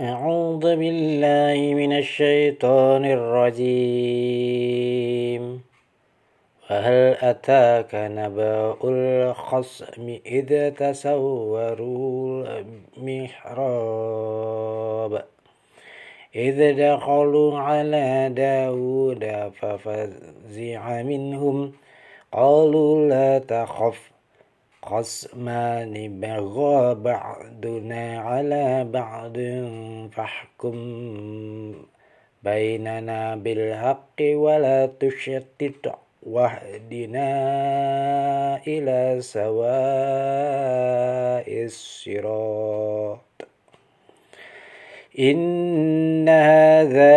أعوذ 0.00 0.76
بالله 0.76 1.74
من 1.74 1.98
الشيطان 1.98 3.04
الرجيم. 3.04 3.72
وهل 6.70 7.16
أتاك 7.20 7.94
نبأ 7.94 8.76
الخصم 8.84 10.18
إذ 10.26 10.70
تسوروا 10.70 12.44
المحراب؟ 12.96 15.24
إذ 16.34 16.76
دخلوا 16.76 17.58
على 17.58 18.32
داود 18.36 19.52
ففزع 19.60 21.02
منهم 21.02 21.72
قالوا 22.32 23.08
لا 23.08 23.38
تخف 23.38 24.15
خصمان 24.86 26.20
بغى 26.20 26.94
بعدنا 26.94 28.20
على 28.20 28.84
بعد 28.84 29.38
فاحكم 30.12 30.76
بيننا 32.42 33.36
بالحق 33.36 34.18
ولا 34.20 34.86
تشتت 35.00 35.92
واهدنا 36.22 37.28
إلى 38.66 39.18
سواء 39.20 39.56
الصراط. 41.64 43.18
إن 45.18 46.28
هذا 46.28 47.16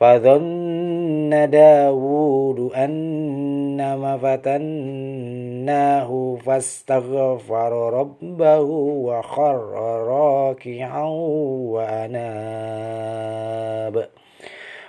فظن 0.00 1.50
داود 1.50 2.72
أنما 2.74 4.16
فتناه 4.16 6.10
فاستغفر 6.46 7.92
ربه 7.92 8.60
وخر 8.60 9.58
راكعا 10.08 11.04
وأناب. 11.74 14.06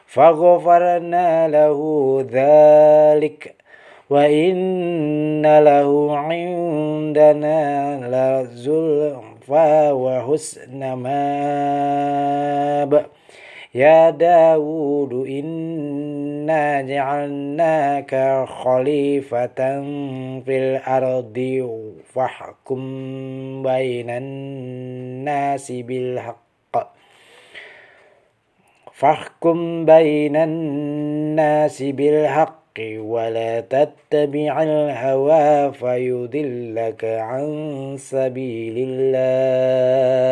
فغفرنا 0.05 1.47
له 1.47 1.79
ذلك 2.31 3.55
وإن 4.09 5.59
له 5.59 6.17
عندنا 6.17 7.61
لزلفى 8.13 9.91
وحسن 9.91 10.93
مآب. 10.93 13.05
يا 13.75 14.09
داود 14.09 15.13
إنا 15.27 16.81
جعلناك 16.81 18.45
خليفة 18.47 19.81
في 20.45 20.57
الأرض 20.57 21.37
فاحكم 22.13 22.83
بين 23.63 24.09
الناس 24.09 25.71
بالحق. 25.71 26.95
فاحكم 28.93 29.85
بين 29.85 30.35
الناس 30.35 31.83
بالحق 31.83 32.79
ولا 32.97 33.59
تتبع 33.59 34.63
الهوى 34.63 35.73
فيضلك 35.73 37.05
عن 37.05 37.95
سبيل 37.99 38.75
الله. 38.89 40.31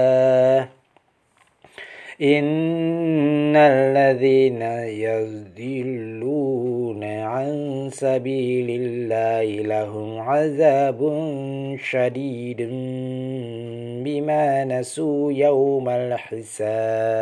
إن 2.21 3.55
الذين 3.55 4.61
يضلون 5.07 7.03
عن 7.03 7.89
سبيل 7.93 8.81
الله 8.81 9.43
لهم 9.63 10.19
عذاب 10.19 10.99
شديد 11.79 12.57
بما 14.03 14.65
نسوا 14.65 15.31
يوم 15.31 15.89
الحساب. 15.89 17.19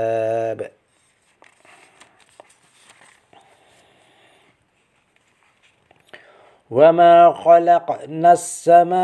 وما 6.71 7.33
خلقنا 7.33 8.31
السماء 8.31 8.97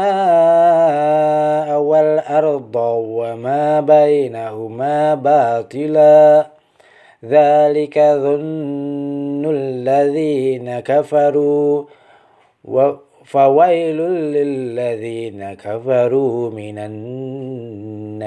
والأرض 1.80 2.76
وما 2.76 3.80
بينهما 3.80 5.16
باطلا 5.16 6.48
ذلك 7.26 8.00
ظن 8.00 9.46
الذين 9.46 10.80
كفروا 10.80 11.84
فويل 13.26 13.98
للذين 14.36 15.54
كفروا 15.54 16.50
من 16.50 16.78
الناس 16.78 18.24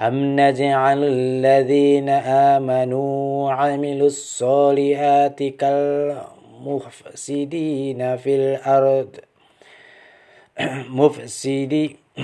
أم 0.00 0.40
نجعل 0.40 1.04
الذين 1.04 2.08
آمنوا 2.08 3.44
وعملوا 3.46 4.06
الصالحات 4.06 5.42
كالأرض 5.42 6.41
مفسدين 6.64 8.16
في 8.16 8.36
الأرض. 8.36 9.16
مفسدين 11.00 11.96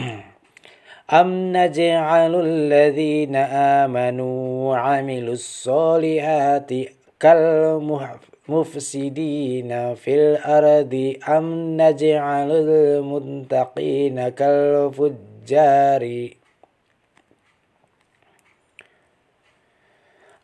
أم 1.13 1.57
نجعل 1.57 2.35
الذين 2.35 3.37
آمنوا 3.37 4.71
وعملوا 4.71 5.33
الصالحات 5.35 6.71
كالمفسدين 7.21 8.11
في 9.95 10.15
الأرض؟ 10.15 11.15
أم 11.29 11.77
نجعل 11.77 12.51
المتقين 12.51 14.29
كالفجار؟ 14.29 16.05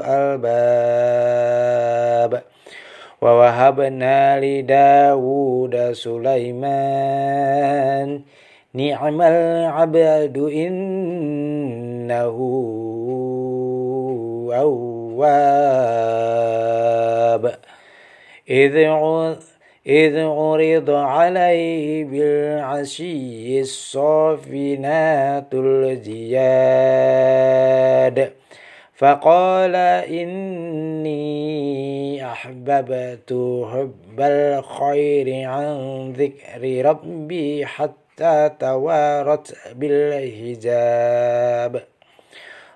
الألباب. 0.00 1.52
ووهبنا 3.22 4.40
لداود 4.40 5.92
سليمان 5.92 7.40
نعم 8.74 9.22
العبد 9.22 10.38
إنه 10.38 12.36
أواب. 14.54 15.84
إذ 18.50 18.76
إذ 19.86 20.18
عرض 20.18 20.90
عليه 20.90 22.04
بالعشي 22.04 23.60
الصافنات 23.60 25.54
الجياد. 25.54 26.32
فقال 29.02 29.76
إني 30.14 31.16
أحببت 32.26 33.32
حب 33.72 34.20
الخير 34.20 35.48
عن 35.48 36.12
ذكر 36.12 36.86
ربي 36.86 37.66
حتى 37.66 38.50
توارت 38.58 39.56
بالحجاب. 39.74 41.02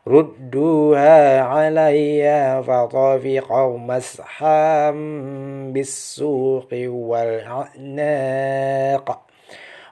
ردوها 0.09 1.41
علي 1.41 2.63
فطفق 2.67 3.53
مسحا 3.77 4.91
بالسوق 5.71 6.69
والأعناق. 6.87 8.27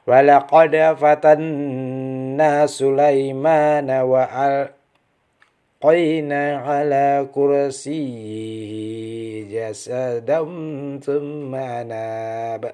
ولقد 0.06 0.96
فتنا 0.98 2.66
سليمان 2.66 3.90
وألقينا 5.84 6.56
على 6.56 7.26
كرسيه 7.34 8.64
جسدا 9.52 10.38
ثم 11.04 11.54
أناب 11.54 12.72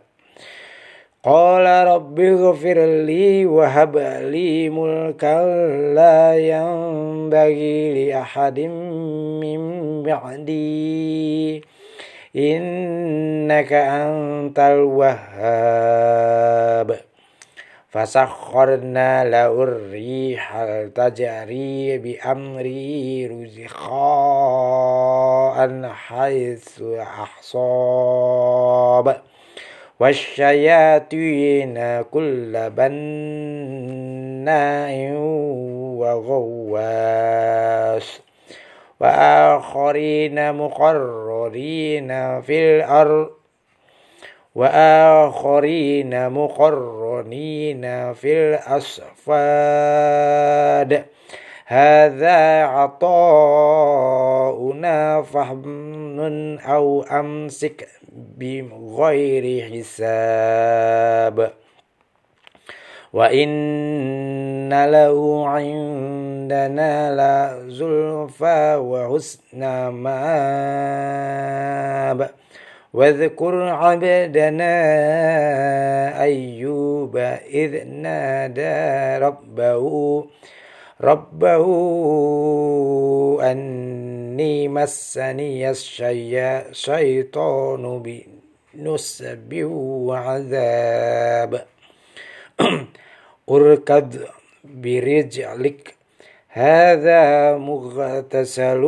قال 1.25 1.87
رب 1.87 2.21
اغفر 2.21 2.87
لي 2.87 3.47
وهب 3.47 3.97
لي 4.31 4.71
ملكا 4.71 5.45
لا 5.95 6.35
ينبغي 6.39 8.11
لأحد 8.11 8.61
من 9.41 10.03
بعدي. 10.03 11.65
إنك 12.37 13.73
أنت 13.73 14.59
الوهاب. 14.59 15.51
فسخرنا 17.91 19.25
له 19.25 19.63
الريح 19.63 20.65
تجري 20.95 21.99
بأمره 21.99 23.29
رزقاء 23.43 24.79
حيث 25.89 26.83
أحصاب. 26.83 27.57
والشياطين 30.01 32.03
كل 32.03 32.71
بناء 32.71 34.93
وغواص. 36.01 38.21
وآخرين 39.01 40.55
مقررين 40.55 42.41
في 42.41 42.77
الأرض 42.77 43.40
وآخرين 44.55 46.31
مقرنين 46.31 48.13
في 48.13 48.33
الأصفاد. 48.33 49.25
هذا 51.67 52.65
عطاؤنا 52.65 53.63
فهم 55.23 56.59
أو 56.59 57.03
أمسك 57.03 57.89
بغير 58.39 59.71
حساب. 59.71 61.51
وإن 63.13 64.85
له 64.85 65.49
عندنا 65.49 67.11
لزلفى 67.15 68.77
وحسن 68.77 69.89
مآب. 69.89 71.01
واذكر 72.93 73.63
عبدنا 73.63 74.73
أيوب 76.23 77.17
إذ 77.47 77.85
نادى 77.87 79.25
ربه 79.25 80.27
ربه 81.01 81.67
أني 83.43 84.69
مسني 84.69 85.71
الشيطان 86.71 88.03
بنسب 88.75 89.65
وعذاب. 90.07 91.65
أركض 93.51 94.17
برجلك 94.65 95.95
هذا 96.49 97.57
مغتسل 97.57 98.83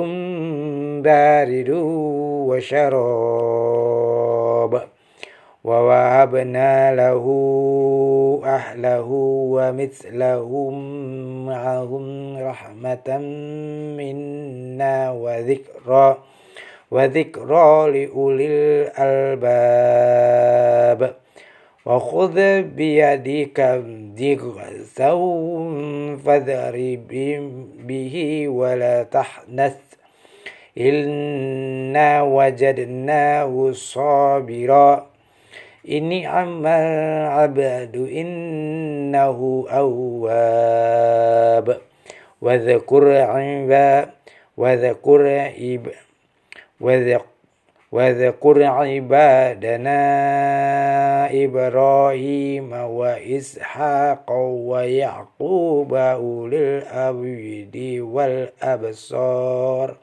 بارد 1.02 1.70
وشراب 2.49 3.93
ووهبنا 5.64 6.94
له 6.94 7.25
أهله 8.44 9.08
ومثلهم 9.54 10.75
معهم 11.46 12.37
رحمة 12.38 13.19
منا 13.99 15.10
وذكرى 15.10 16.16
وذكرى 16.90 17.90
لأولي 17.90 18.46
الألباب 18.98 20.02
وخذ 21.87 22.62
بيدك 22.62 23.82
ضغثا 24.19 25.10
فاضرب 26.25 27.08
به 27.87 28.48
ولا 28.48 29.02
تحنث 29.02 29.91
إنا 30.78 32.22
وجدناه 32.22 33.72
صابرا 33.72 35.06
إني 35.88 36.26
عمل 36.26 37.26
عبد 37.26 37.96
إنه 37.96 39.66
أواب 39.70 41.78
وذكر 42.42 43.16
عبا 43.16 44.10
وذكر 44.56 45.38
عب 45.38 45.88
وذكر 47.92 48.62
عبادنا 48.62 50.02
إبراهيم 51.44 52.72
وإسحاق 52.72 54.32
ويعقوب 54.40 55.94
أولي 55.94 56.78
الأبيد 56.78 58.00
والأبصار 58.00 59.96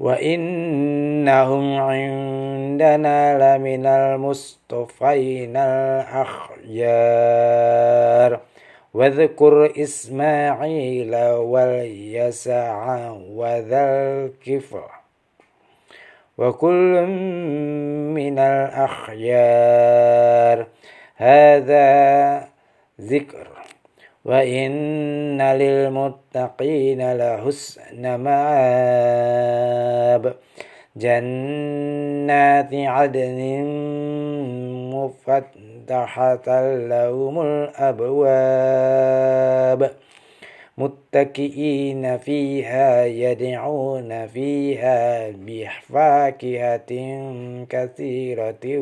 وإنهم 0.00 1.80
عندنا 1.80 3.18
لمن 3.56 3.86
المصطفين 3.86 5.56
الأخيار 5.56 7.34
واذكر 8.94 9.72
إسماعيل 9.82 11.16
واليسع 11.26 13.10
وذا 13.10 13.84
الكفر 13.84 14.90
وكل 16.38 17.06
من 18.14 18.38
الأخيار. 18.38 19.46
هذا 21.16 22.48
ذكر 23.00 23.48
وإن 24.24 25.42
للمتقين 25.42 27.16
لحسن 27.16 28.14
مآب. 28.14 29.54
جنات 30.96 32.74
عدن 32.74 33.64
مفتحة 34.94 36.76
لهم 36.76 37.42
الأبواب. 37.42 38.94
متكئين 40.78 42.18
فيها 42.18 43.04
يدعون 43.04 44.26
فيها 44.26 45.30
بفاكهة 45.30 46.92
كثيرة 47.70 48.78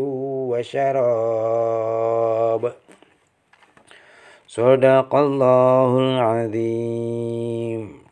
وشراب. 0.51 1.53
صدق 4.47 5.15
الله 5.15 5.99
العظيم. 5.99 8.02